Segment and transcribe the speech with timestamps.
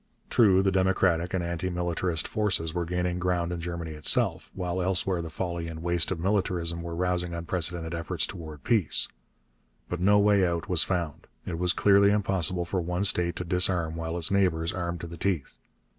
[0.31, 5.21] True, the democratic and anti militarist forces were gaining ground in Germany itself, while elsewhere
[5.21, 9.09] the folly and waste of militarism were rousing unprecedented efforts towards peace.
[9.89, 11.27] But no way out was found.
[11.45, 15.17] It was clearly impossible for one state to disarm while its neighbours armed to the
[15.17, 15.59] teeth.